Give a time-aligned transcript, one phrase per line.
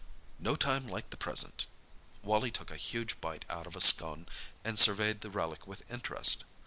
[0.39, 1.67] "No time like the present."
[2.23, 4.25] Wally took a huge bite out of a scone,
[4.63, 6.43] and surveyed the relic with interest.